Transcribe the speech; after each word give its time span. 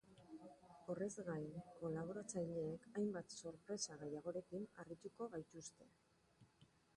Horrez 0.93 1.09
gain, 1.27 1.51
kolaboratzaileek 1.81 2.87
hainbat 3.01 3.35
sorpresa 3.43 3.99
gehiagorekin 4.05 4.67
harrituko 4.81 5.29
gaituzte. 5.37 5.91